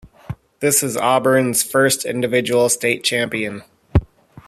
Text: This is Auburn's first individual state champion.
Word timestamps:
This 0.61 0.81
is 0.81 0.97
Auburn's 0.97 1.61
first 1.61 2.05
individual 2.05 2.69
state 2.69 3.03
champion. 3.03 3.61